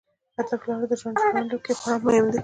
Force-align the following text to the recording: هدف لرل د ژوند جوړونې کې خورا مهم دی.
هدف 0.37 0.61
لرل 0.67 0.83
د 0.89 0.93
ژوند 1.01 1.15
جوړونې 1.21 1.57
کې 1.65 1.73
خورا 1.79 1.95
مهم 2.05 2.25
دی. 2.31 2.37